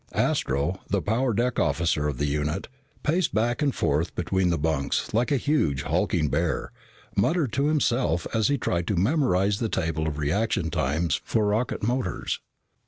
[0.15, 2.67] Astro, the power deck officer of the unit,
[3.03, 6.71] paced back and forth between the bunks like a huge, hulking bear,
[7.15, 11.83] muttering to himself as he tried to memorize the table of reaction times for rocket
[11.83, 12.39] motors.